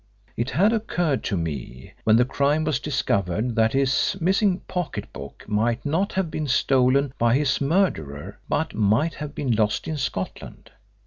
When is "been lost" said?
9.35-9.87